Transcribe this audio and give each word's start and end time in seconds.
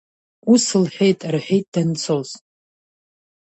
Ус 0.51 0.63
лҳәеит,— 0.81 1.19
рҳәеит 1.33 1.65
данцоз… 1.73 2.29